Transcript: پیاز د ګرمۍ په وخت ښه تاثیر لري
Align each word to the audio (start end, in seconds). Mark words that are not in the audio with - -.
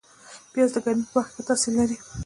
پیاز 0.51 0.69
د 0.73 0.77
ګرمۍ 0.85 1.05
په 1.09 1.15
وخت 1.17 1.31
ښه 1.35 1.41
تاثیر 1.47 1.73
لري 1.77 1.97